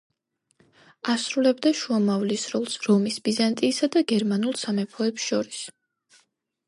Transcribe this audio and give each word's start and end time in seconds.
ასრულებდა 1.13 1.73
შუამავლის 1.81 2.45
როლს 2.53 2.79
რომის, 2.87 3.19
ბიზანტიისა 3.29 3.91
და 3.97 4.05
გერმანულ 4.13 4.57
სამეფოებს 4.63 5.29
შორის. 5.31 5.61